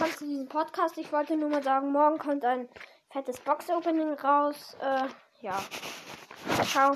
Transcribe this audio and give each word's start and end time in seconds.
Zu 0.00 0.24
diesem 0.24 0.48
Podcast. 0.48 0.96
Ich 0.96 1.12
wollte 1.12 1.36
nur 1.36 1.50
mal 1.50 1.62
sagen, 1.62 1.92
morgen 1.92 2.18
kommt 2.18 2.42
ein 2.42 2.68
fettes 3.10 3.38
Box-Opening 3.40 4.14
raus. 4.14 4.74
Äh, 4.80 5.08
ja. 5.42 5.62
Ciao. 6.64 6.88